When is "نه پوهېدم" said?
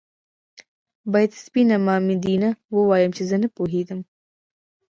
3.43-3.99